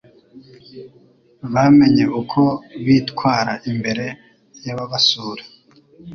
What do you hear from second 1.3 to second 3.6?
bamenye uko bitwara